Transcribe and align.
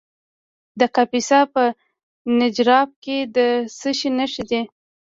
د 0.79 0.81
کاپیسا 0.95 1.39
په 1.53 1.63
نجراب 2.39 2.89
کې 3.03 3.17
د 3.35 3.37
څه 3.77 3.89
شي 3.97 4.09
نښې 4.17 4.43
دي؟ 4.49 4.61